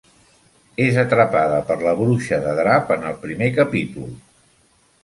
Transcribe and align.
És 0.85 0.95
atrapada 1.01 1.59
per 1.69 1.77
la 1.83 1.93
Bruixa 2.01 2.41
de 2.47 2.57
Drap 2.63 2.91
en 2.99 3.07
el 3.13 3.21
primer 3.29 3.53
capítol. 3.61 4.15